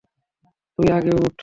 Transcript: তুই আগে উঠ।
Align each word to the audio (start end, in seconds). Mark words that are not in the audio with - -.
তুই 0.79 0.87
আগে 0.91 1.11
উঠ। 1.17 1.37